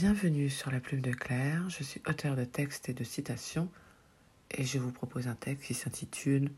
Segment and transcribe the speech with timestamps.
[0.00, 3.68] Bienvenue sur la plume de Claire, je suis auteur de textes et de citations
[4.52, 6.52] et je vous propose un texte qui s'intitule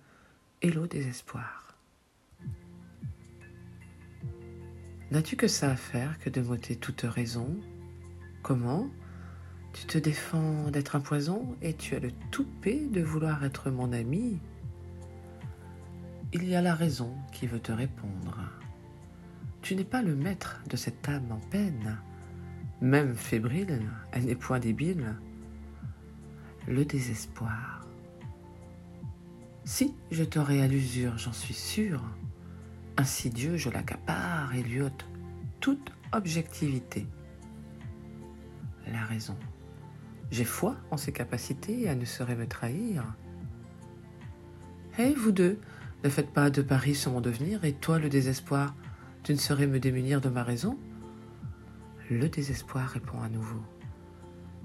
[0.60, 1.74] Hello désespoir.
[5.10, 7.56] N'as-tu que ça à faire que de m'ôter toute raison?
[8.42, 8.90] Comment?
[9.72, 13.94] Tu te défends d'être un poison et tu as le toupet de vouloir être mon
[13.94, 14.38] ami?
[16.34, 18.38] Il y a la raison qui veut te répondre.
[19.62, 21.96] Tu n'es pas le maître de cette âme en peine
[22.80, 23.82] même fébrile,
[24.12, 25.16] elle n'est point débile.
[26.66, 27.86] Le désespoir.
[29.64, 32.02] Si je t'aurais à l'usure, j'en suis sûr.
[32.96, 35.06] Ainsi Dieu, je l'accapare et lui ôte
[35.60, 37.06] toute objectivité.
[38.86, 39.36] La raison.
[40.30, 43.04] J'ai foi en ses capacités à ne saurait me trahir.
[44.98, 45.60] Hé, vous deux,
[46.02, 48.74] ne faites pas de paris sur mon devenir, et toi, le désespoir,
[49.22, 50.78] tu ne saurais me démunir de ma raison?
[52.10, 53.62] Le désespoir répond à nouveau.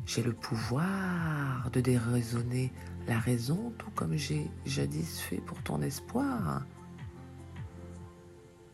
[0.06, 2.74] J'ai le pouvoir de déraisonner
[3.08, 6.66] la raison tout comme j'ai jadis fait pour ton espoir.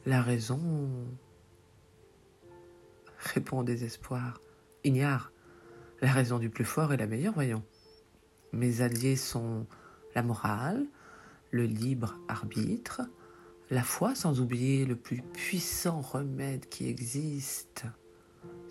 [0.06, 0.90] La raison,
[3.18, 4.40] répond au désespoir,
[4.86, 5.32] ignare.
[6.02, 7.64] La raison du plus fort est la meilleure, voyons.
[8.54, 9.68] Mes alliés sont
[10.16, 10.86] la morale,
[11.52, 13.02] le libre arbitre,
[13.70, 17.86] la foi sans oublier le plus puissant remède qui existe,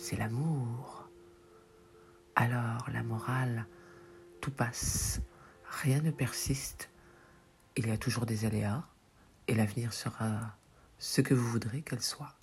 [0.00, 1.10] c'est l'amour.
[2.34, 3.66] Alors la morale,
[4.40, 5.20] tout passe,
[5.82, 6.88] rien ne persiste,
[7.76, 8.82] il y a toujours des aléas,
[9.46, 10.56] et l'avenir sera
[10.98, 12.34] ce que vous voudrez qu'elle soit.